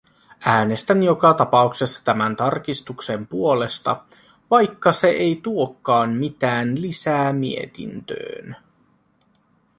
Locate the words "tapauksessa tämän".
1.33-2.35